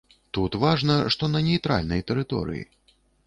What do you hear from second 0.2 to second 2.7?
Тут важна, што на нейтральнай тэрыторыі.